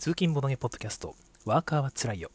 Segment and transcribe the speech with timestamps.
[0.00, 1.14] 通勤ボドゲポッドキャスト、
[1.44, 2.30] ワーカーはつらいよ。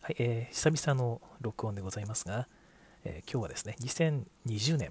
[0.00, 2.48] はい、えー、久々の録音でございますが、
[3.04, 4.90] えー、今日はですね、2020年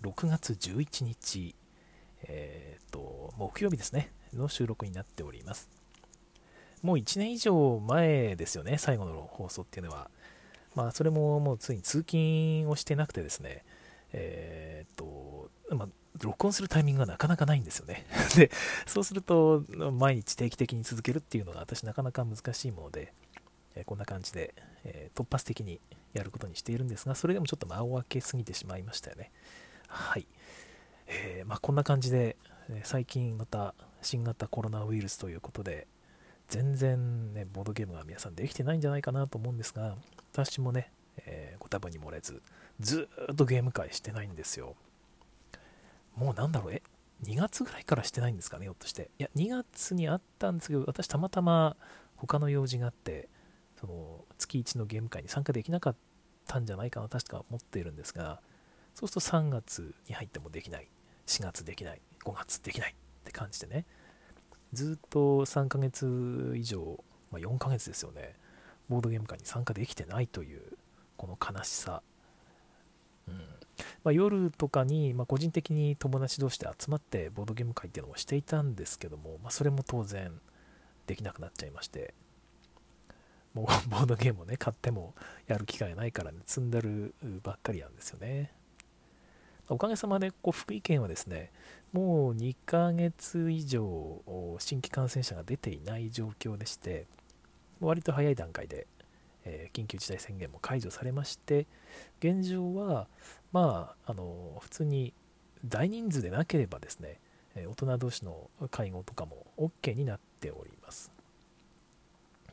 [0.00, 1.54] 6月11日、
[2.22, 5.68] えー、と、木曜日ですね、の収録になっております。
[6.80, 10.10] もう1年以上前ですよね、最後の放送っていうのは。
[10.74, 13.66] まあ、それももうついに通勤をしてなくてですね、
[14.12, 15.88] えっ、と、まあ、
[16.20, 18.06] 録音するタイミングがなかなかないんですよね。
[18.36, 18.50] で、
[18.86, 23.12] そうすると、毎日定期的に続けるっていうのが私なかなか難しいもので、
[23.74, 25.80] えこんな感じで、え突発的に
[26.12, 29.30] やることにしているんですが、それでもちょっと間を空けすぎてしまいましたよね。
[29.88, 30.26] はい。
[31.06, 32.36] えー、まあ、こんな感じで、
[32.68, 35.86] え最近また新型コロナウイルスということで、
[36.48, 39.96] 全然ね、ボードゲームが皆さんできてないんじゃないかなと思うんですが、
[40.32, 42.42] 私もね、えー、ご多分に漏れず、
[42.80, 44.76] ずっとゲーム会してないんですよ。
[46.16, 46.82] もうなんだろう、え、
[47.24, 49.10] 2月ぐらいからしてないんですかね、ひょっとして。
[49.18, 51.76] いや、2月にあったんですけど、私たまたま
[52.16, 53.28] 他の用事があって、
[53.80, 55.96] その月1のゲーム会に参加できなかっ
[56.46, 58.40] たんじゃないかな、確か思っているんですが、
[58.94, 60.88] そうすると3月に入ってもできない、
[61.26, 62.94] 4月できない、5月できない。
[63.22, 63.86] って感じでね、
[64.72, 68.34] ずっと3ヶ月以上、まあ、4ヶ月ですよね、
[68.88, 70.62] ボードゲーム会に参加できてないという、
[71.22, 72.02] この悲しさ。
[73.28, 73.36] うん
[74.02, 80.32] まあ、夜とかに、まあ、個人的に友達同士で集まってボードゲーム会っていうのをしていたんですけども、まあ、それも当然
[81.06, 82.12] できなくなっちゃいまして、
[83.54, 85.14] もう ボードゲームをね、買っても
[85.46, 87.14] やる機会ないからね、積んでる
[87.44, 88.52] ばっかりなんですよね。
[89.68, 91.52] おかげさまで、こう、福井県はですね、
[91.92, 94.22] もう2ヶ月以上
[94.58, 97.06] 新規感染者が出ていない状況でして、
[97.80, 98.86] 割と早い段階で、
[99.44, 101.66] えー、緊急事態宣言も解除されまして、
[102.20, 103.08] 現状は、
[103.52, 105.12] まあ、あの普通に
[105.64, 107.18] 大人数でなければですね、
[107.54, 111.10] え大人同士の会合とかも OK になっております。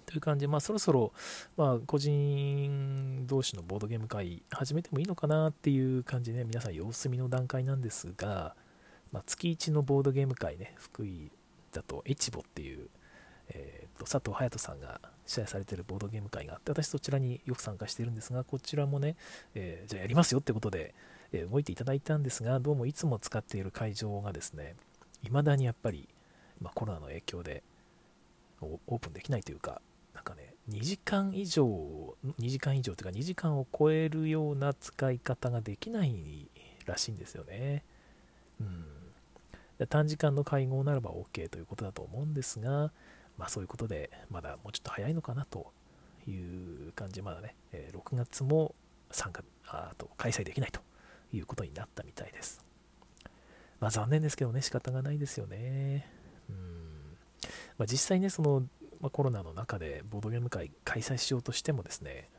[0.05, 1.13] という感じで、まあ、そろそろ、
[1.55, 8.55] まあ、個人同士のボードゲーム会始めてもいいのかなっていう感じで、ね、皆さん様子見の段階なんですが、
[9.11, 11.31] まあ、月1のボードゲーム会ね、福井
[11.71, 12.87] だとエチボっていう、
[13.49, 14.99] えー、と佐藤隼人さんが
[15.29, 19.15] 主催されてるボードゲーム会があって、私そちらによく参加しているんですが、こちらもね、
[19.53, 20.95] えー、じゃあやりますよってことで、
[21.31, 24.75] えー、動いていただいたんですが、どうもいつも使っている会場がですね、
[25.21, 26.09] 未だにやっぱり、
[26.59, 27.61] まあ、コロナの影響で
[28.61, 29.81] オープンできないというか、
[30.15, 31.63] なんかね、2時間以上、
[32.39, 36.49] 2時間以上というか2時間を超えるような使い方ができない
[36.87, 37.83] らしいんですよね。
[38.59, 38.85] うん。
[39.87, 42.91] 短時間の会合ならば OK ということだと思うんですが、
[43.39, 45.71] まあそういうことで、まだもうちょっと早いのかなと
[46.27, 48.75] いう感じ、まだね、え6月も
[49.09, 50.81] 参加、あと開催できないと
[51.31, 52.63] いうことになったみたいです。
[53.79, 56.11] まあ残念ですけどね、仕方がないですよね。
[56.49, 57.17] うん。
[57.77, 58.63] まあ、実際ね、その、
[58.99, 62.29] まあ、コロナの中でボードゲーム会開催しようとしてもですね、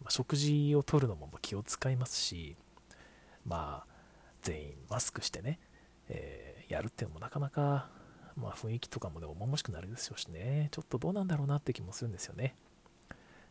[0.00, 2.56] まあ、食事をとるのも気を使いますし、
[3.44, 3.94] まあ、
[4.40, 5.60] 全員マスクしてね、
[6.08, 7.90] えー、やるっていうのもなかなか
[8.36, 12.54] まあ、雰囲気とかもね、重々しくなるでしょうしね、ちょっとどうなんだろうなって気もするんですよね。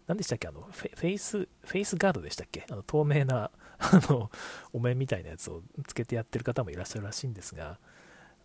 [0.07, 0.47] 何でしたっけ？
[0.47, 2.65] あのフェイス、フェイスガードでしたっけ？
[2.69, 4.29] あの透明な あの
[4.71, 7.79] お面みたいなやつをつけてやってる方もいらっしゃるらしいんですが、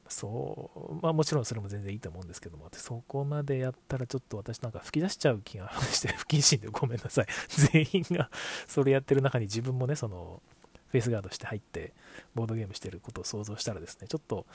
[0.09, 7.27] そう、まあもちろんそれも全然いいと思うんですけども、そこまでやったらちょっと私なんか吹き出しちゃう気がして、不謹慎でごめんなさい。
[7.49, 8.31] 全員が
[8.67, 10.43] それやってる中に自分もね、その、
[10.91, 11.93] フェイスガードして入って
[12.35, 14.47] ボードゲームしてることを想像したらですね、ちょっと、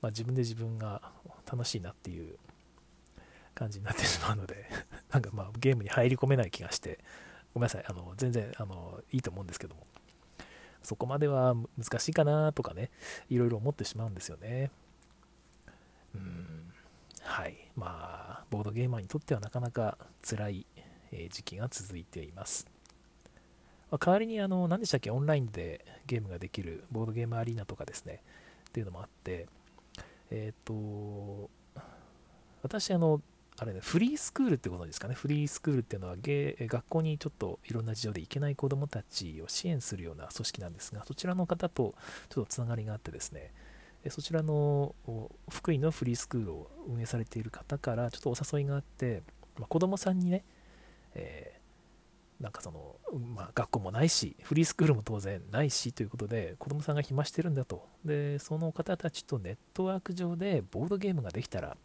[0.00, 1.02] まあ、自分で自分が
[1.50, 2.36] 楽しいなっていう
[3.54, 4.66] 感じになってしまうので
[5.10, 6.98] なんかまあゲームに入り込めない気がして、
[7.54, 9.86] ごめんなさい、あの全然あのいいと思うんですけども、
[10.82, 12.90] そこまでは難しいかなとかね、
[13.28, 14.70] いろいろ思ってしまうんですよね。
[16.14, 16.72] うん、
[17.22, 17.70] はい。
[17.76, 20.66] まあ、ボードゲーマーにとってはなかなか辛い
[21.30, 22.66] 時期が続いています。
[23.90, 28.22] まあ、代わりにあの、何でしたっけ、オンラインでゲームができるボードゲームアリーナとかですね、
[28.68, 29.46] っていうのもあって、
[30.30, 31.50] えっ、ー、と、
[32.62, 33.20] 私、あの、
[33.58, 35.14] あれね、フリースクールってことですかね？
[35.14, 41.94] フリースクールっていうのはゲ学校にちょっといろんな事情で行けない子どもたちを支援するような組織なんですが、そちらの方と
[42.30, 43.52] ちょっとつながりがあってですね、
[44.08, 44.94] そちらの
[45.50, 49.22] 福井のフリースクールを運営されている方からちょっとお誘いがあって、
[49.58, 50.42] まあ、子どもさんにね、
[51.14, 51.59] え
[52.40, 52.96] なんかその、
[53.34, 57.86] まあ、学校もないし、フリースクールも当然ないしということで、子供さんが暇してるんだと。
[58.04, 61.76] で、その方たちとネットワーク上でボードゲームができたら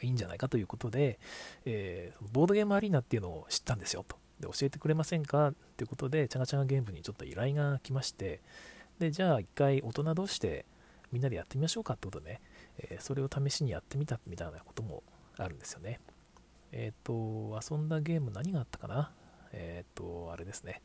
[0.00, 1.18] いいんじゃないかということで、
[1.66, 4.16] えー、ボードゲームアリーナっていうのを知ったんですよと。
[4.40, 5.52] で、教えてくれませんか？
[5.76, 8.40] ということで、チャガチャガゲームにちょっと依頼が来まして、
[8.98, 10.64] で、じゃあ一回大人同士で
[11.12, 12.40] みんなでやってみましょうかってことでね、
[12.78, 15.02] えー、それを試しにやってみたみたいなことも
[15.36, 16.00] あるんですよね。
[16.72, 19.12] えっ、ー、と、遊んだゲーム何があったかな？
[19.54, 20.82] えっ、と、あれですね。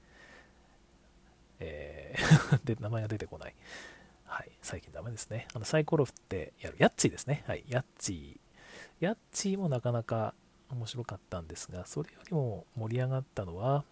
[1.60, 3.56] えー で、名前が出てこない。
[4.25, 5.48] はい、最近ダメですね。
[5.54, 6.75] あのサイコロ振ってやる。
[6.80, 7.44] ヤッチーですね。
[7.48, 8.39] はい、ヤッチー。
[9.00, 10.36] ヤッチーもなかなか
[10.69, 13.83] 面白かったんですが、それよりも盛り上がったのは、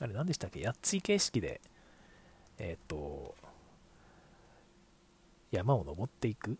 [0.00, 0.60] あれ何でしたっけ？
[0.60, 1.60] ヤッチー形式で、
[2.58, 3.36] えっ、と、
[5.52, 6.58] 山を登っていく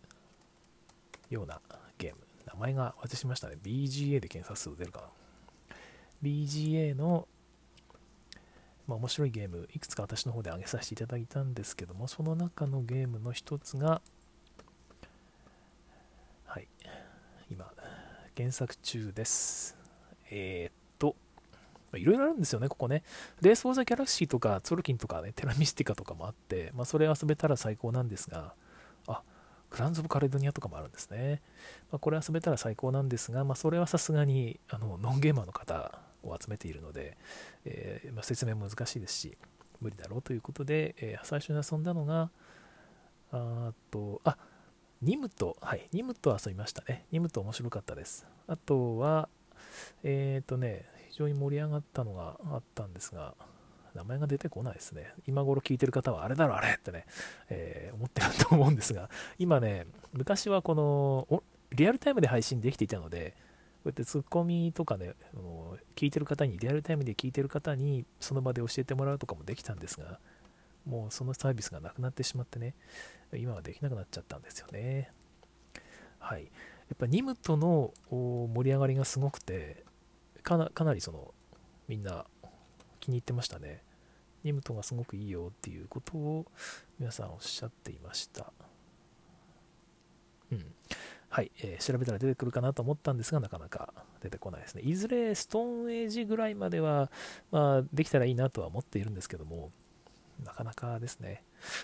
[1.29, 1.61] ような
[1.97, 2.21] ゲーム。
[2.45, 3.57] 名前が忘れしましたね。
[3.61, 5.75] BGA で検索すると出るかな。
[6.23, 7.27] BGA の、
[8.87, 14.01] まあ、面白いゲーム、いくつか私の方で挙げさせていただいたんですけども、その中のゲームの一つが、
[16.45, 16.67] はい、
[17.49, 17.71] 今、
[18.35, 19.77] 原作中です。
[20.29, 21.15] えー、っと、
[21.97, 23.03] いろいろあるんですよね、ここね。
[23.41, 28.53] レース・フォー・ザ・ギャラクシーとか、ツォルキンとかね、テラミスティカとかもあって、まあ、それ遊べたら最高なんですが、
[29.07, 29.23] あ、
[29.69, 31.41] クランズ・オブ・カレドニアとかもあるんですね。
[31.91, 37.17] まあ、これ遊べたら最高なんですが、まあ、それはさすがにあのノンゲーマーの方を集めているので、
[37.65, 39.37] えー、まあ、説明も難しいですし、
[39.79, 42.29] 無理だろうということで、えー、最初に遊んだのが、
[43.31, 44.37] あと、あ、
[45.01, 47.05] ニムト、はい、ニムト遊びましたね。
[47.11, 48.27] ニムト面白かったです。
[48.47, 49.29] あとは、
[50.03, 53.33] えっ、ー、とね、非常に盛り上がったのがあったんですが、
[53.95, 55.13] 名前が出てこないですね。
[55.27, 57.05] 今頃聞いてる方は、あれだろ、あれってね、
[57.49, 63.35] えー、思ってると思うんですが、今ね、昔はこの、リアルタイムで配信できていたので、
[63.83, 65.15] こうやってツッコミとかね、
[65.95, 70.19] 聞いてる方に、リアルタイムで聞いてる方に、その場で教えてもらうとかもできたんですが、
[70.85, 72.75] もうそのサービスがなくなってしまってね、
[73.33, 75.11] 今はできなくなっちゃったんですよね。
[76.19, 76.43] はい。
[76.43, 76.49] や
[76.93, 79.83] っぱニムとの盛り上がりがすごくて、
[80.43, 81.33] かなかなりその、
[81.87, 82.25] みんな
[82.99, 83.83] 気に入ってましたね。
[84.43, 86.45] ニムトがすごくいいよっていうことを
[86.99, 88.51] 皆さんおっしゃっていました。
[90.51, 90.75] うん。
[91.31, 94.81] はい、えー、調べたら出てくるかなと思ったんですが、なかなか出てこないですね。
[94.81, 97.09] いずれストーンエイジぐらいまでは、
[97.51, 99.71] まあ、できたらいいなとは思っているんですけども、
[100.43, 101.43] なかなかですね。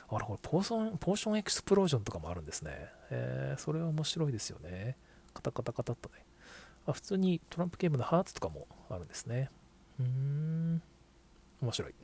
[0.09, 2.71] あら、これポーション、ポーションエクスプロージョンとかもあるんですね。
[3.09, 4.97] えー、それは面白いですよね。
[5.33, 6.25] カタカタカタっとね。
[6.85, 9.49] あ普通にトランプゲームのハーツとかもあるんですね。
[9.99, 10.81] うーん。
[11.61, 11.95] 面白い。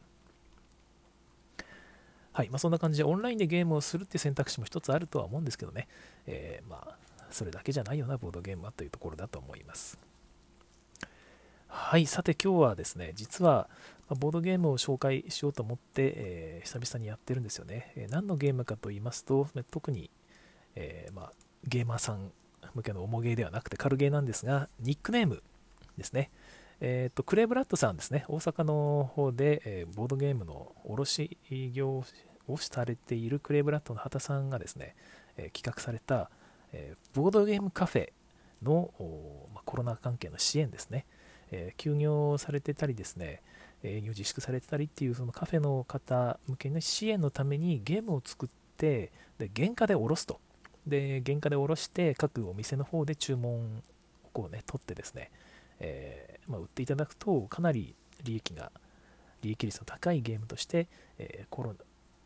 [2.32, 2.50] はい。
[2.50, 5.88] まあ、そんな感じでオンラインでゲームをするっていう選択肢も一つあるとは思うんですけどね。
[6.26, 7.03] えー、まあ、
[7.34, 9.98] それだけじゃないよな、ボードゲームはというところだと思います。
[11.68, 12.06] はい。
[12.06, 13.68] さて今日はですね、実は、
[14.20, 17.92] ボードゲームを紹介しようと思って、えー、久々にやってるんですよね。
[17.96, 20.12] えー、何のゲームかと言いますと、特に、
[20.76, 21.34] えー、まあ、
[21.68, 22.32] ゲーマーさん
[22.76, 25.42] 向けの重ゲーではなくて軽ゲーなんですが、ニックネーム
[25.98, 26.30] ですね。
[26.82, 31.38] えーと、クレイブラッドさんですね、大阪の方で、えー、ボードゲームの卸
[31.74, 32.04] 業
[32.48, 34.96] をされているクレイブラッドの畑さんがですね、
[35.38, 36.30] えー、企画された、
[36.74, 38.12] え、ボードゲームカフェ
[38.62, 38.92] の、
[39.54, 41.06] まコロナ関係の支援ですね、
[41.52, 43.42] え休業されてたりですね、
[43.84, 50.40] 営業自粛されてたりっていうそのカフェの方向けの支援のためにゲームを作ってで原価で卸すと。
[50.88, 53.82] で原価で卸して各お店の方で注文を
[54.34, 55.32] こうね取ってですね、
[55.80, 58.72] えー、まあ、売っていただくとかなり利益が
[59.42, 60.88] 利益率の高いゲームとして、
[61.20, 61.76] えー、コロ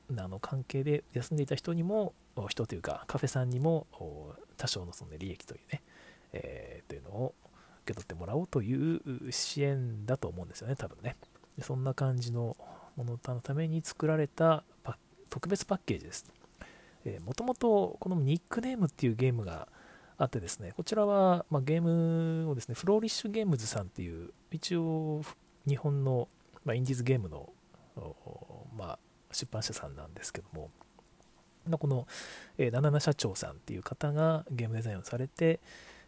[0.09, 2.13] ナの関係で休んでいた人にも
[2.47, 3.87] 人というかカフェさんにも
[4.57, 5.81] 多少のその利益というね、
[6.33, 7.35] えー、というのを
[7.83, 11.15] 受け取ってもらおうという支援だと思うんですよね多分ね。
[11.61, 12.55] そんな感じの
[12.95, 14.63] もののために作られた
[15.29, 16.25] 特別パッケージです。
[17.25, 19.67] もともとこのニックネームっていうゲームが
[20.17, 25.21] あってですね、こちらは、まあ、ゲームをですね、フローリッシュゲームズさんっていう、一応
[25.67, 26.27] 日本の、
[26.65, 27.49] まあ、インディーズゲームの、
[28.75, 28.99] まあ、
[29.31, 30.71] 出版社さんなんですけども、
[31.77, 32.07] この、
[32.57, 35.59] えー、77社長さんっていう方がゲームデザインをされて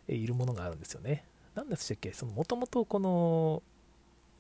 [0.08, 1.26] いるものがあるんですよね。
[1.56, 2.14] 何でしたっけ？
[2.26, 3.62] もともとこの、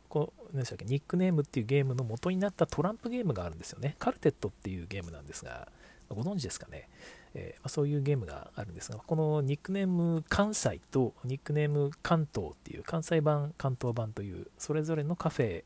[0.07, 0.85] こ何でしたっけ？
[0.85, 3.95] ニックネームっていうゲームの元になったトランプゲームがあるんですよね。
[3.99, 5.67] カルテットっていうゲームなんですが、
[6.07, 6.87] ご存知ですかね？
[7.35, 15.63] えー、まあ、そういうゲームがあるんですが、このニックネーム関西とニックネーム関東っていう関西版、関東版というそれぞれのカフェ、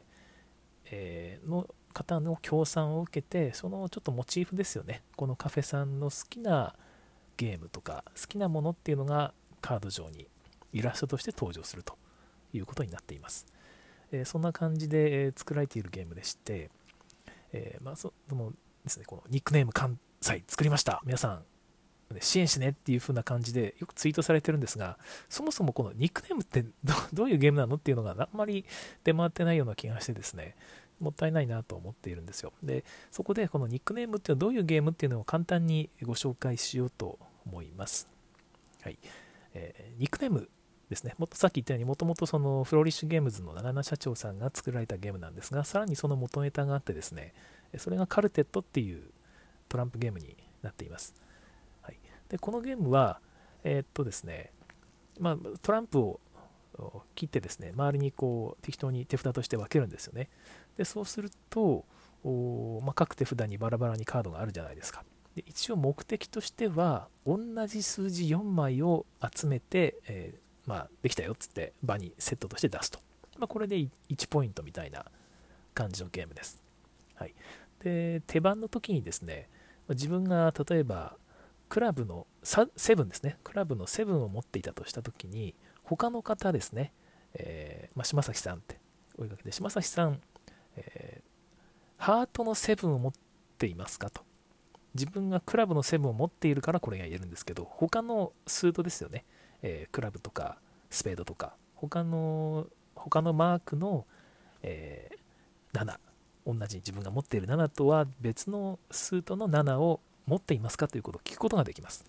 [0.91, 5.03] えー、の方の協賛を受けて、そのちょっとモチーフですよね。
[5.15, 6.75] このカフェさんの好きな
[7.37, 10.27] ゲームとか好きなものっていうのがカード上に
[10.73, 11.97] イラストとして登場すると
[12.53, 13.45] いうことになっています。
[14.11, 16.69] えー、そんな感じで、え作られているゲームでして、
[17.51, 18.51] えー、まあ、その
[18.83, 21.01] ですね、このニックネーム関西作りました。
[21.05, 21.43] 皆さん
[22.21, 24.97] 支援してねっていう風な感じでよくツイートされてるんですが、
[25.29, 26.65] そもそもこのニックネームって
[27.13, 28.65] どういうゲームなのっていうのがあんまり
[29.03, 30.55] 出回ってないような気がしてですね、
[30.99, 32.53] もったいないなと思っているんですよ。
[32.63, 38.07] で、そこでこのニックネームっていうのはどういうゲームっていうのを簡単にご紹介しようと思います。
[38.81, 38.97] はい
[39.53, 40.49] えー、ニックネーム
[40.89, 47.33] ですね、もっとさっき言ったように、もともとそのフローリッシュゲームズの七々社長さんが作られたゲームなんですが、さらにその元ネタがあってですね、
[47.77, 49.03] それがカルテットっていう
[49.69, 51.15] トランプゲームになっています。
[51.81, 51.97] はい、
[52.29, 53.19] でこのゲームは、
[53.63, 54.51] えー、っとですね、
[55.19, 56.19] まあ、トランプを
[57.15, 60.29] 切ってですね、周りにこう適当に手札として分けるんですよね。
[60.77, 61.85] でそうすると、
[62.83, 65.03] まあ、各手札にバラバラにカードがあるじゃないですか。
[65.35, 67.37] で一応目的としては、同
[67.67, 72.99] じ数字4枚を集めて、えー、まあ、できたよっつって場にセットとして出すと。
[73.37, 73.89] まあ、これで1
[74.29, 75.05] ポイントみたいな
[75.73, 76.61] 感じのゲームです。
[77.15, 77.33] はい、
[77.83, 79.49] で手番の時にですね、
[79.89, 81.17] 自分が例えば
[81.69, 86.93] クラブのセブンですね、クラブのセブンを持っていたとした時に、他の方ですね、
[87.33, 88.79] えー、まあ、島崎さんって
[89.17, 90.21] 追いかけて、島崎さん、
[90.75, 93.13] えー、ハートのセブンを持っ
[93.57, 94.21] ていますかと。
[94.93, 99.25] 自分がクラブのセブンを持っているからこれが言えるんですけど、他のスートですよね、
[99.61, 100.57] えー、クラブとか
[100.89, 104.05] スペードとか、他の他のマークの、
[104.61, 105.09] え
[105.73, 105.97] 7、
[106.45, 112.05] 同じ自分が持っている7とは別のスートの7を持っていますかということを聞くことができます。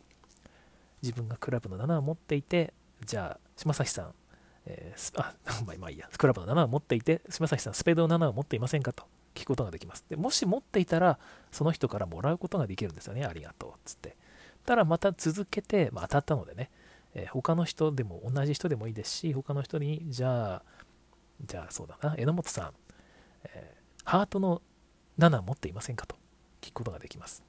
[1.03, 2.73] 自分がクラブの7を持っていて、
[3.05, 4.15] じゃあ、島崎さん、
[4.67, 5.35] えー、あ、
[5.79, 9.05] まあいいや、クラブの7を持っていて、島崎さん、スペードの7を持っていませんかと
[9.35, 10.05] 聞くことができます。
[10.09, 11.19] でもし持っていたら、
[11.53, 13.25] その人からもらうことができるんですよね。
[13.25, 13.81] ありがとう。
[13.85, 14.17] つって。
[14.65, 16.71] ただ、また続けて、まあ、当たったのでね、
[17.15, 20.63] えー、他の人でも、同じ人でもいいですし、他の人に、じゃあ、
[21.45, 22.75] じゃあそうだな、榎本さん、
[23.45, 24.63] えー、ハートの
[25.19, 26.17] 7持っていませんかと
[26.61, 27.43] 聞くことができます。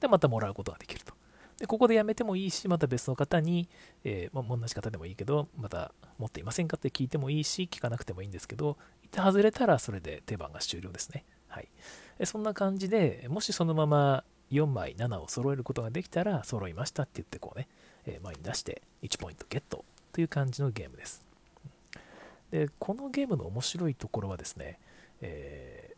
[0.00, 1.15] で、またもらうことができると。
[1.58, 3.68] で、ここでやめてもいいし、また別の方に、
[4.04, 11.24] えー、まあ、同じ方でもいいけど、また持っていませんかって聞いてもいいし、聞かなくてもいいんですけど、一旦外れたらそれで手番が終了ですね。
[11.48, 11.68] はい。
[12.24, 17.68] そんな感じで、もしそのまま4枚7を揃えることができたら、揃いましたって言ってこうね、
[18.04, 21.26] えー、前に出して1ポイントゲットという感じのゲームです。
[22.50, 24.78] で、このゲームの面白いところはですね、
[25.22, 25.96] えー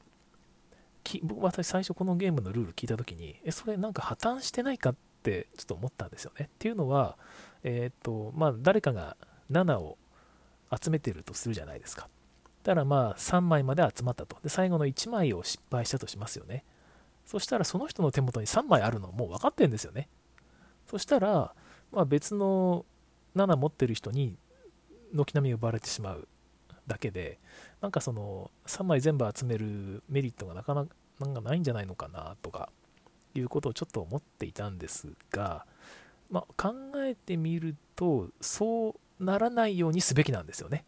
[1.23, 6.47] 僕私最初このゲームのルール聞いた時にえそれなんか破綻してないかっってちょっと思ったんですよね。
[6.47, 7.19] っていうのは、
[7.65, 9.17] えっ、と、まあ、誰かが
[9.51, 9.99] 7を
[10.81, 12.09] 集めてるとするじゃないですか。
[12.63, 14.37] だからまあ、3枚まで集まったと。
[14.43, 16.65] で、最後の1枚を失敗したとしますよね。
[17.25, 20.09] そしたら、その人の手元に3枚あるのもう分かってんですよね。
[20.87, 21.55] そしたら、
[21.93, 22.87] まあ、別の
[23.37, 24.39] 7持ってる人に
[25.13, 26.29] 軒並み奪われてしまう
[26.87, 27.39] だけで、
[27.81, 32.71] なんかその3枚全部集めるメリットがなかなかないんじゃないのかなとか
[33.35, 35.67] いうことをちょっと思っていたんですが、
[36.31, 40.85] まあ、考えてみるとそうならないようにすべきなんですよね。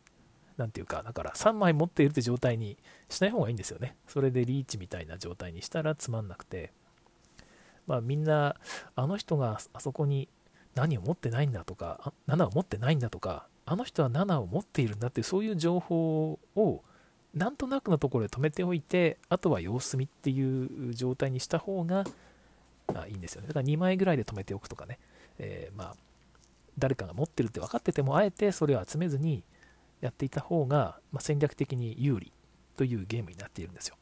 [0.56, 2.76] なんていうか、だから3枚持っているって状態に
[3.08, 3.96] しない方がいいんですよね。
[4.06, 6.72] それでリーチみたいな状態にしたらつまんなくて、
[7.86, 8.56] まあみんな、
[8.94, 10.28] あの人があそこに
[10.74, 16.82] 何を持ってないんだとか、7を持ってないんだとか、あの人は7を持っているんだっていうそういう情報を
[17.34, 22.04] なんとなくのところで止めておいて、あとは様子見っていう状態にした方が
[22.96, 23.48] あいいんですよね。
[23.48, 24.98] だから2枚ぐらいで止めておくとかね、
[25.38, 25.96] えー、まあ、
[26.78, 29.44] 誰かが持ってるって分かってても、あえてそれを集めずに
[30.00, 32.32] やっていた方が、まあ、戦略的に有利
[32.76, 33.96] というゲームになっているんですよ。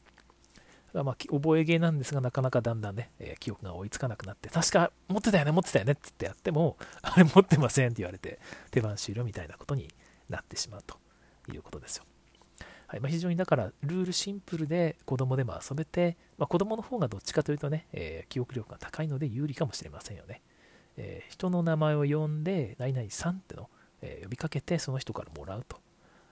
[0.87, 8.39] だからまあ、覚えゲーなんですが、なかなかだんだんね、えー、記憶が追いつかなくなって、確か持ってたよね、持ってたよねってやっても、あれ持ってませんって言われて、
[8.71, 9.87] 手番終了みたいなことに
[10.29, 10.97] なってしまうと
[11.53, 12.05] いうことですよ。
[12.89, 20.41] はいまあ、非常にだからルールシンプルで子供でも遊べて、まあ、子供の方がどっちかというとね、えー、記憶力が高いので有利かもしれませんよね。
[20.97, 23.69] えー、人の名前を呼んで、何々さんっての、
[24.01, 25.77] えー、呼びかけて、その人からもらうと。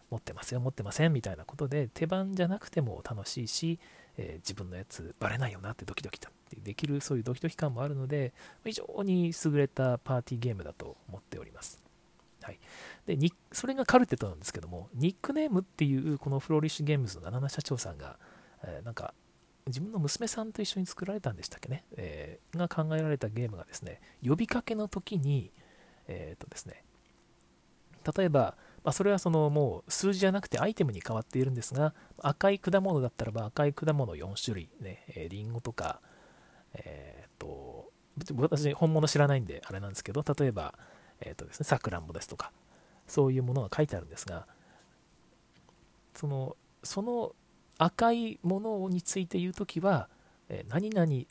[0.09, 3.79] 持ってますよ、持ってませんみたいなことで、手番じゃなくても楽しいし、
[4.17, 6.29] え自分のやつバレないよなってドキドキと
[6.63, 8.33] できる、そういうドキドキ感もあるので、
[8.63, 11.86] 非常に優れたパーティーゲームだと思っております。
[12.47, 12.59] はい、
[13.17, 18.17] でそれがカルテットなんですけども、ニックネームっていうこのフローリッシュゲームズの七々社長さんが、
[18.63, 19.13] えー、なんか
[19.65, 25.51] 自分の娘さんと一緒に作られたんでしたっけね、えー、が考えられたゲームがですね、呼びかけの時に、
[26.07, 26.85] えっ、とですね、
[28.15, 35.99] 例えば、まあ、それはそのもう数字じゃなくてアイテムに変わっているんですが、赤い果物だったらば赤い果物4種類、ね、えー、リンゴとか、
[36.73, 37.91] えっ、と、
[38.37, 40.73] 私本物知らないんであれなんですけど、例えば、
[41.21, 42.51] えっ、ー、とですね、さくらんぼですとか、
[43.07, 44.47] そういうものが書いてあるんですが、
[46.15, 47.35] その、その
[47.77, 50.09] 赤いものについて言うときは、
[50.49, 51.25] えー、何々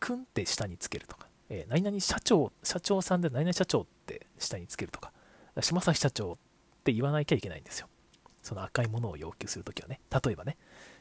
[0.00, 5.12] くんって下につけるとか、えー、何々社長、社長さんで何々社長って下につけるとか、
[5.60, 6.36] 島崎社長っ
[6.84, 7.88] て言わなきゃいけないんですよ。
[8.42, 10.56] その赤いものを要求するときはね、例えばね、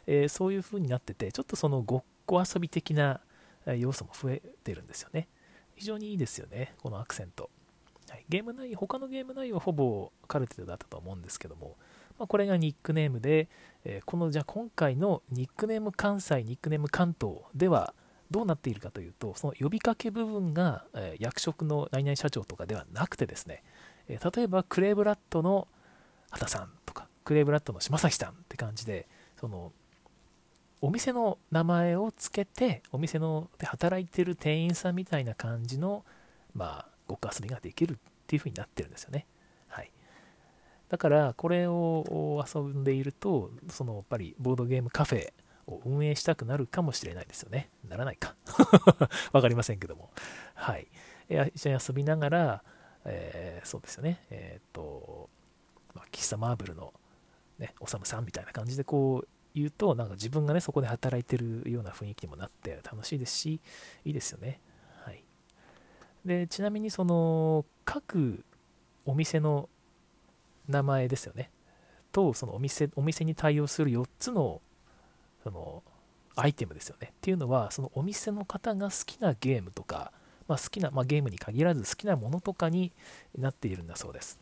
[0.05, 3.21] えー、そういう風になってて、ちょっとそのごっこ遊び的な
[3.77, 5.27] 要素も増えてるんですよね。
[5.75, 7.49] 非常にいいですよね、このアクセント。
[8.31, 11.75] ゲーム内、他のゲーム内容はほぼカルテルだったと思うんですけども、
[12.17, 13.49] まあ、これがニックネームで、
[13.83, 17.93] えー、このじゃあ今回のニックネーム関西、ニックネーム関東では
[18.31, 23.63] どうなっているかというと、その呼びかけ部分が、えー、役職の何々社長とかではなくてですね、
[24.07, 25.67] えー、例えばクレーブラッドの
[26.29, 29.09] 畑さんとか、クレーブラッドの島崎さんって感じで、
[29.41, 29.73] その
[30.79, 36.05] お店の名前をつけて、お店ので働いてる店員さんみたいな感じの、
[36.53, 37.99] まあ、ごっこ遊びができる
[38.31, 39.27] っていう風になってるんですよね。
[39.67, 39.91] はい。
[40.87, 45.33] だからこれを遊んでいるとそのやっぱりボードゲームカフェ
[45.67, 47.69] を運営したくなるかもしれないですよね。
[47.89, 48.35] ならないか。
[49.33, 50.11] わかりませんけども。
[50.53, 50.87] はい。
[51.53, 52.63] 一緒に遊びながら、
[53.03, 54.25] えー、そうですよね。
[54.29, 55.29] えっ、と、
[55.93, 56.93] まあ、喫茶マーブルの
[57.59, 63.59] ねおさむさんみたいな感じでこう言うとなんか自分がねそこで働いてるような雰囲気にもなって楽しいですし
[64.05, 64.61] いいですよね。
[66.25, 68.43] でちなみにその各
[69.05, 69.69] お店の
[70.67, 71.49] 名前ですよね。
[72.11, 74.61] と、そのお店、お店に対応する4つの、
[75.43, 75.83] その、
[76.35, 77.09] アイテムですよね。
[77.11, 80.11] っていうのは、そのお店の方が好きなゲームとか、
[80.47, 82.91] まあ、好きな、まあ、ゲームに限らず好きなものとかに
[83.37, 84.39] なっているんだそうです。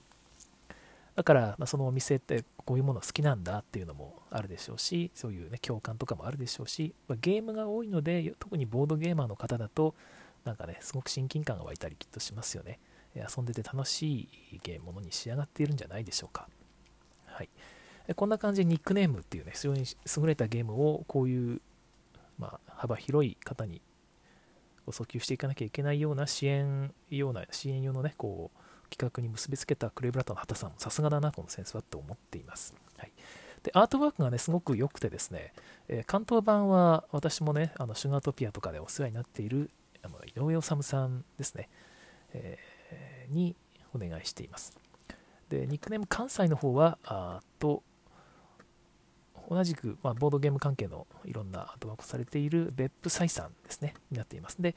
[1.15, 9.95] だから、まあ、そのお店ってこういうもの好きなんだっていうのもあるでしょうし、そういうね、共感とかもあるでしょうし、まあ、ゲームが多いので、特にボードゲーマーの方だと、
[10.45, 12.79] なんかね、すごく親近感が湧いたりきっとしますよね。
[13.15, 16.47] 遊んでて楽しいゲームものに仕上がっているんじゃないでしょうか。
[17.25, 17.49] はい、
[18.15, 19.83] こんな感じでニックネームっていうね、非常に
[20.17, 21.61] 優れたゲームをこういう、
[22.37, 23.81] まあ、幅広い方に
[24.87, 32.73] 訴求していかなきゃいけないような支援ような支援用のね、こう企画に結びつけたクレイブラッドの畑さんもさすがだな、このセンスはと思っています。
[32.97, 33.11] はい、
[33.63, 35.53] でアートワークがね、すごく良くてですね、
[35.87, 39.69] えー、関東版は私もね、あのシュガートピアとかでお世話になっている
[40.03, 41.69] あの井上治さんですね。
[42.33, 42.79] えー
[43.29, 43.55] に
[43.93, 44.75] お願いしています。
[45.49, 47.83] で、ニックネーム関西の方は、あと、
[49.49, 54.61] 同じく、まあ、ボードゲーム関係のいろんなアートワークされている別府サイさんですね、になっています。
[54.61, 54.75] で、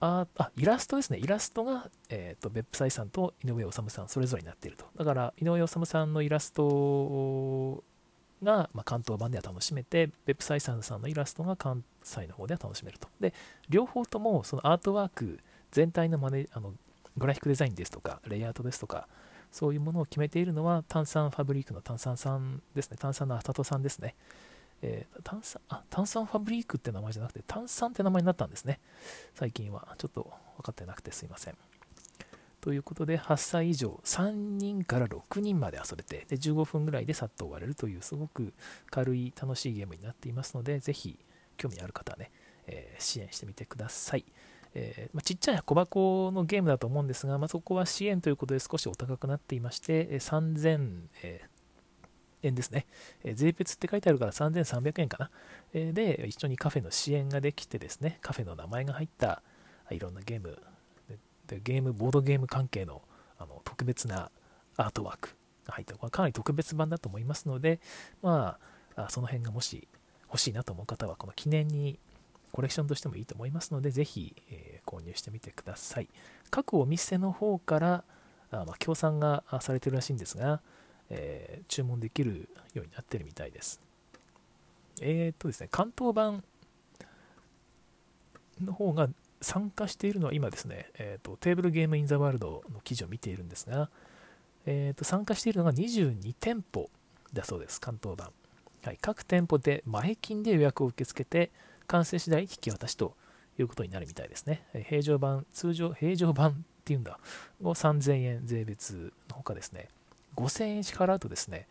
[0.00, 1.18] ああイラストですね。
[1.18, 4.86] イラストが、えーと、別府サイさんと井上治さんそれぞれになっていると。
[4.96, 7.84] だから、井上治さんのイラスト
[8.42, 13.08] が、まあ、関東版では楽しめて、別府サイさんさんのイラストが関西の方では楽しめると。
[13.20, 13.32] で、
[13.68, 15.38] 両方ともそのアートワーク
[15.72, 16.72] 全体のマネあの
[17.16, 19.08] グラフィックデザインですとか、レイアウトですとか、
[19.50, 22.96] そういうものを決めているのは炭酸ファブリックの炭酸さんですね。
[22.98, 24.14] 炭酸のアタトさんですね。
[24.82, 28.80] えー、炭酸あ炭酸ファブリックって名前じゃなくて炭酸って名前になったんですね。
[29.34, 29.94] 最近は。
[29.96, 31.54] ちょっと分かってなくてすいません。
[32.66, 38.52] ということで、8歳以上、3人から6人まで遊べて、で15分ぐらいでさっと終われるという、すごく
[38.90, 41.16] 軽い、楽しいゲームになっていますので、ぜひ、
[41.56, 42.32] 興味ある方はね、
[42.66, 44.24] えー、支援してみてください。
[44.74, 51.42] えー、まあ、ちっちゃい小箱のゲームだと思うんですが、まあ、そこは支援ということで少しお高くなっていまして、え3000、え
[52.42, 52.86] 円ですね、
[53.22, 55.30] え税別って書いてあるから3300円かな、
[55.72, 59.44] えで、一緒にカフェの支援ができてですね、カフェの名前が入った
[59.92, 60.60] いろんなゲーム、
[61.46, 63.02] でゲーム、ボードゲーム関係の
[63.38, 64.30] あの特別な
[64.76, 67.80] アートワークが入った、かなり特別版だと思いますので、
[68.22, 68.58] ま
[68.96, 69.86] あ、その辺がもし
[70.28, 71.98] 欲しいなと思う方は、この記念に
[72.52, 76.08] コレクションとしてもいいと思いますので、ぜひ、えー、購入してみてください。
[76.50, 78.04] 各お店の方から
[78.50, 80.60] あ、まあ、協賛がされてるらしいんですが、
[81.10, 83.80] えー、注文できるようになってるみたいです。
[85.02, 86.42] えっ、ー、とですね、関東版
[88.60, 89.08] の方が
[89.40, 93.90] 参加しているのは今ですね、えーと、テーブルゲームインザワールドの記事を見ているんですが、
[94.64, 96.90] えーと、参加しているのが22店舗
[97.32, 98.30] だそうです、関東版。
[98.84, 101.50] はい、各店舗で前金で予約を受け付けて、
[101.86, 103.14] 完成次第引き渡しと
[103.58, 104.64] いうことになるみたいですね。
[104.88, 107.18] 平常版、通常、平常版っていうんだ、
[107.62, 109.88] を3000円税別のほかですね、
[110.36, 111.66] 5000円支払うとですね、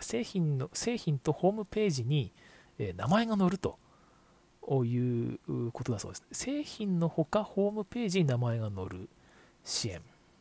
[0.00, 2.32] 製品の、製品とホームページに
[2.78, 3.78] 名前が載ると
[4.84, 5.38] いう
[5.72, 6.24] ことだそうです。
[6.32, 9.08] 製品のほか、ホームページに名前が載る
[9.64, 10.00] 支援。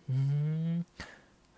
[0.09, 0.85] うーん。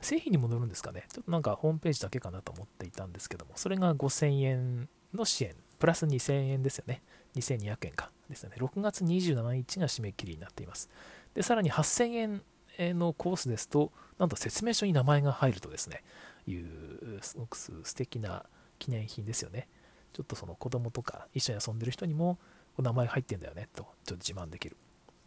[0.02, 1.06] 製品にも載るんですかね。
[1.14, 7.02] ちょっとなんかホームページだけかなと思っていたんですけども、それが5000円の支援、プラス2000円ですよね。
[7.36, 8.56] 2200円かですよね。
[8.60, 10.90] 6月27日が締め切りになっています。
[11.34, 12.42] で、さらに8000
[12.78, 16.04] 円のコースですと、なんと説明書に名前が入るとですね、
[16.48, 18.46] いうすごく素敵な
[18.80, 19.68] 記念品ですよね。
[20.12, 22.38] ちょっとその子供とか一緒に遊んでる人にも
[22.82, 24.78] 名前入ってんだよねとちょっと自慢できる。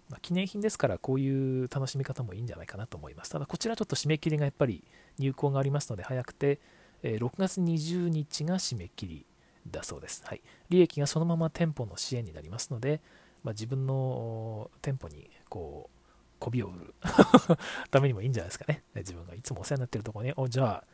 [0.09, 3.31] まあ、記念品ですからこういう楽しみ方もいいんじゃないかなと思います。
[3.31, 4.85] ただこちらちょっと締め切りがやっぱり
[5.19, 6.61] 入稿がありますので早くて、
[7.03, 9.27] え6月20日が締め切り
[9.69, 10.23] だそうです。
[10.25, 13.01] はい、利益がそのまま店舗の支援になりますので、
[13.43, 15.97] まあ、自分の店舗にこう
[16.39, 16.95] 媚びを売る
[17.91, 18.83] ためにもいいんじゃないですかね。
[18.95, 20.85] 自分がいつもお世話になってるところに、お、じゃ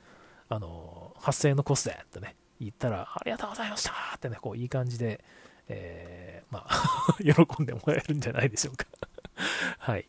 [0.48, 5.24] あ、あの、8000円のコースでってね、言ったら、ありがとうございましたってね、こう、いい感じで、
[5.72, 8.86] えー、まあ 喜んでもらえるんじゃないでしょうか
[9.78, 10.08] はい。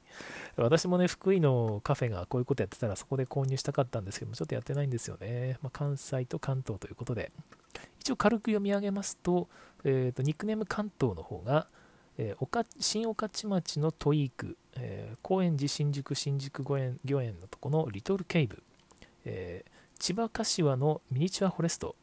[0.55, 5.57] 私もね、福井のカフェがこういうことやってたら、そこで購入したかったんですけども、ちょっとやってないんですよね。
[5.63, 7.31] まあ、関西と関東ということで、
[7.99, 9.47] 一応軽く読み上げますと、
[9.83, 11.67] えーと、ニックネーム関東の方が、
[12.17, 18.61] えー、新御徒町のトイーク、えー、高円寺新宿新宿御苑御苑のとこのリトルケイブ、
[19.25, 21.95] えー、千葉柏のミニチュアフォレスト、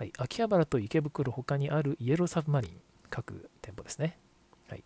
[0.00, 4.16] はい、秋葉原と池袋他にあるイエローサブマリン各店舗ですね。
[4.66, 4.82] はい、ち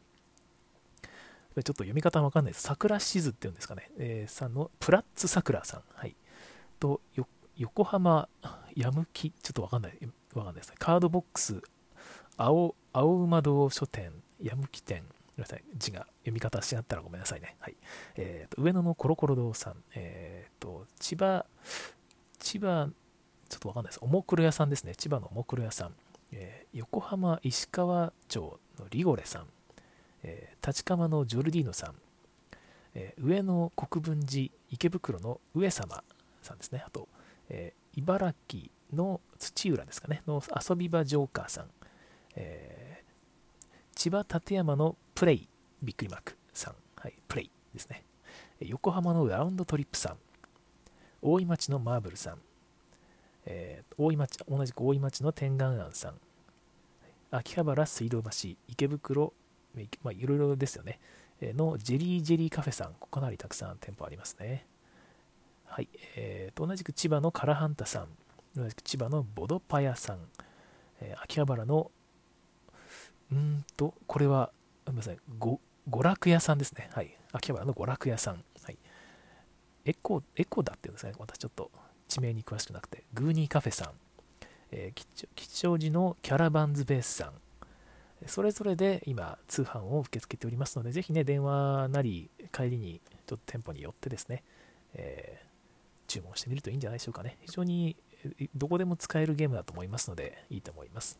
[1.57, 2.63] ょっと読み方わかんないです。
[2.63, 3.93] 桜しずっていうんですかね。
[3.97, 5.83] えー、さんのプラッツ桜さん。
[5.95, 6.17] はい、
[6.81, 7.01] と
[7.57, 8.29] 横浜
[8.75, 9.93] やむき、ちょっとわかんない、
[10.35, 10.75] わかんないですね。
[10.81, 11.63] カードボックス
[12.37, 14.11] 青青馬堂書店
[14.43, 17.55] やむき店ごめんなさい字が読み方しなったらごめんなさいね。
[17.61, 17.77] はい。
[18.17, 21.47] えーと、上野のコロコロ堂さん、えーと、千葉、
[22.41, 22.89] 千葉
[23.55, 23.99] ちょっとわかんないです。
[24.03, 24.95] おもくろ屋さんですね。
[24.97, 25.93] 千葉のおもくろ屋さん。
[26.33, 29.47] えー、横浜石川町のリゴレさん。
[30.25, 31.95] えー、立川のジョルディーノさん。
[32.97, 36.03] えー、上野国分寺池袋の上様
[36.43, 36.83] さんですね。
[36.85, 37.07] あと、
[37.49, 40.23] え茨城の土浦ですかね。
[40.27, 41.71] の遊び場ジョーカーさん。
[42.35, 43.05] え
[43.95, 45.49] 千葉館山のプレイ
[45.81, 46.75] びっくりマークさん。
[46.97, 48.03] はい、プレイですね。
[48.59, 50.17] 横浜のラウンドトリップさん。
[51.23, 52.39] 大井町のマーブルさん。
[53.47, 56.15] えー、大井町、同じく大井町の天眼庵さん、
[57.31, 58.31] 秋葉原水道橋、
[58.69, 59.33] 池袋、
[60.03, 61.01] まあ、いろいろですよね、
[61.41, 64.67] のジェリージェリーカフェさん、かなりたくさん店舗ありますね。
[65.67, 68.09] はい、えー、と同じく千葉のカラハンタさん、
[68.57, 70.19] 同じく千葉のボドパ屋さん、
[71.01, 71.91] えー、秋葉原の、
[73.33, 74.53] うんと、これは、
[74.87, 76.89] ごめんなさい、娯楽屋さんですね。
[76.93, 78.45] はい、秋葉原の娯楽屋さん。
[78.63, 78.79] はい、
[79.85, 81.13] エコ、エコだっていうんですね。
[81.19, 81.71] またちょっと
[82.15, 83.91] 地名に詳しくなくて、グーニーカフェさん、
[84.71, 87.33] えー、吉祥寺のキャラバンズベースさん、
[88.27, 94.45] それぞれで今、通販を受け付けておりますので、ぜひね、電話なり、帰りにちょっと店舗に寄ってですね、
[94.95, 95.49] えー、
[96.07, 97.37] 注文してみるといいんじゃないでしょうかね。
[97.41, 97.97] 非常に
[98.55, 101.19] どこでも使えるゲームだと思いますので、いいと思います。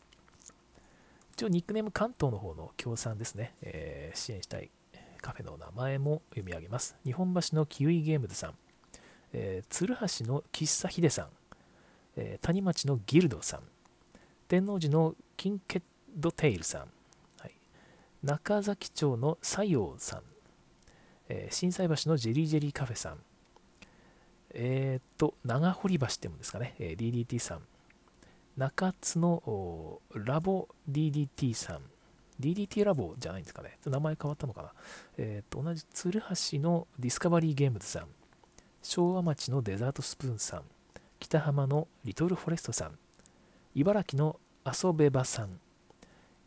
[1.33, 4.71] 一応、ニックネーム関東の方の協賛ですね、えー、支援したい
[5.19, 6.95] カフェの名前も読み上げます。
[7.03, 8.55] 日本橋のキウイゲームズさん、
[9.37, 11.27] えー、鶴橋の喫茶秀さん、
[12.15, 13.59] えー、谷町のギルドさん、
[14.47, 15.81] 天王寺のキンケッ
[16.15, 16.81] ドテイルさん、
[17.41, 17.51] はい、
[18.23, 20.21] 中崎町の西洋さん、
[21.27, 23.17] えー、心斎橋のジェリージェリーカフェさん、
[24.53, 27.61] えっ、と、長堀橋ってもんですかね、え DDT さん、
[28.55, 31.81] 中津のラボ DDT さん、
[32.39, 33.77] DDT ラボじゃないんですかね。
[33.85, 34.71] 名前変わったのかな。
[35.17, 38.07] えっ、と、同じ鶴橋のディスカバリーゲームズさん、
[38.85, 40.61] 昭和町のデザートスプーンさん、
[41.19, 42.91] 北浜のリトルフォレストさん、
[43.73, 45.59] 茨城の遊べばさん、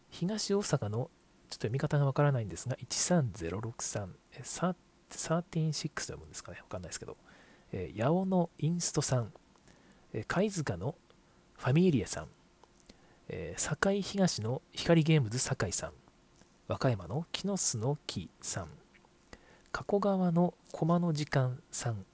[0.08, 4.08] 東大阪のちょっと読み方がわからないんですが、13063、
[4.40, 7.16] 136と読むんですかね、わかんないですけど、
[7.72, 9.32] えー、八尾のインストさん、
[10.12, 10.94] えー、貝塚の
[11.56, 12.28] ファミリアさん、
[13.30, 15.92] えー、堺東の光ゲームズ堺さん、
[16.68, 18.68] 和歌山の木の巣の木さん、
[19.72, 22.04] 加古川の駒の時間さん、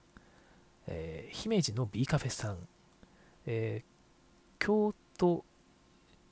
[0.86, 2.58] えー、姫路の B カフェさん、
[3.46, 5.44] えー、京都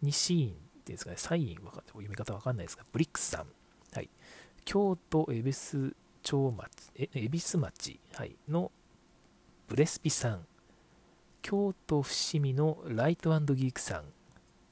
[0.01, 3.47] 西院っていうんですかね、サイン、読み方わかんないですが、ブリックスさん、
[3.95, 4.11] はい、
[4.65, 8.71] 京都恵比寿町町、え恵比寿町、はい、の
[9.69, 10.47] ブレスピさん、
[11.41, 14.05] 京都伏見のライトギークさん、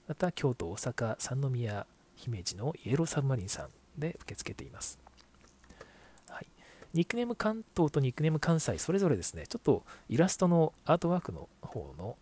[0.08, 4.99] また京都大阪三宮姫路のイエローサブマリンさんで受け付けています。
[6.92, 12.16] ニックネーム関東とニックネーム関西、それぞれですね、ちょっとイラストのアートワークの方の、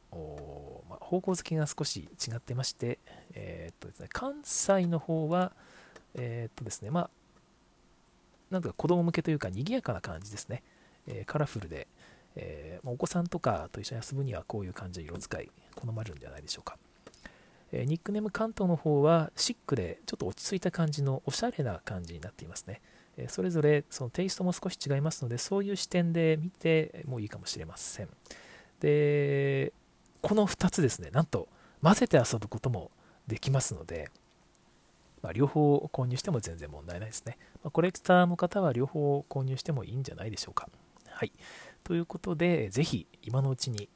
[0.91, 2.99] まあ、方向づけが少し違ってまして、
[3.33, 5.53] えー、っとですね、関西の方は、
[6.15, 7.11] えー、っとですね、まあ、
[8.51, 10.63] なんとか子供向けというか、賑やかな感じですね。
[11.07, 11.87] えー、カラフルで、
[12.37, 16.77] えお子さんとかと一緒に遊ぶにはこういう感じの色使い、好まれるんじゃないでしょうか。
[17.73, 22.81] えニックネーム関東の方はシックでちょっと落ち着いた感じのおしゃれな感じになっていますね。
[23.29, 28.09] それぞれそのテイストも少し違いますので、そういう視点で見てもいいかもしれません。
[28.81, 29.73] で、
[30.23, 31.49] この2つですね、なんと
[31.83, 32.91] 混ぜて遊ぶことも
[33.27, 34.11] できますので、
[35.23, 37.39] まあ、両方購入しても全然問題ないですね。
[37.63, 40.69] まあ、コレクターの方は両方購入してもいいんじゃないでしょうか。
[41.09, 41.33] はい。
[41.83, 43.89] ということで、ぜひ今のうちに、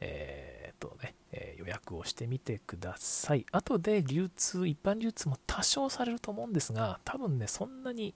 [0.00, 3.46] えー、っとね、え、予約をしてみてください。
[3.50, 8.14] 後で流通、一般流通も多少されると思うんですが、多分ね、そんなに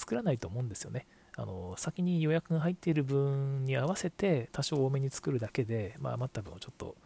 [0.00, 1.06] 作らないと思うんですよね。
[1.36, 6.96] あの先に予約が入っている分に合わせて多少多めに作るだけで、まあ、余った分をちょっと、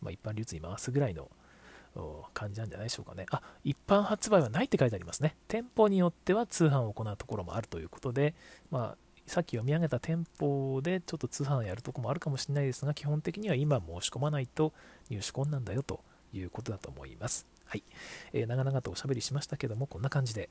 [0.00, 1.30] まあ、一般流通に回すぐらいの
[2.34, 3.26] 感じなんじゃないでしょうかね。
[3.30, 5.36] あ、一般発売はないって書いてありますね。
[5.46, 8.34] 店舗によっては通販を行うところもあるということで、
[8.70, 14.72] まあ、さっき読み上げた店舗でちょっと通販をやるとこもあるかもしれないですが、基本的には今申し込まないと
[15.10, 16.00] 入手困難だよと
[16.32, 17.46] いうことだと思います。
[17.66, 17.84] はい。
[18.32, 20.50] えー、長々とおしゃべりしましたけども、こんな感じで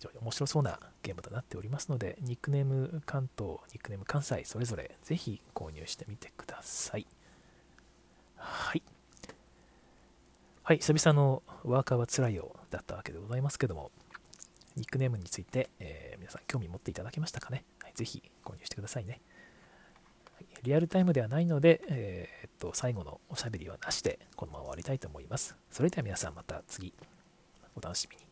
[0.00, 7.06] 非常に面白そうなゲームとなっておりますので、ニックネーム関東、ニックネーム関西、それぞれぜひ購入してみてください。
[8.36, 8.82] はい。
[10.62, 13.90] はい、久々のワーカーはつらいよだったわけでございますけども、
[14.74, 19.20] ニックネームについて、えー、皆さん興味持っていただけましたかね、はい、ぜひ購入してくださいね。
[20.62, 25.56] リアルタイムではないので、えー、っと、最後のおしゃべりはなしで、このまま終わりたいと思います。
[25.70, 26.94] それでは皆さんまた次、
[27.76, 28.29] お楽しみに。